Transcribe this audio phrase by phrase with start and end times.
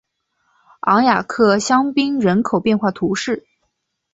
[0.79, 3.45] 昂雅克香槟人口变化图示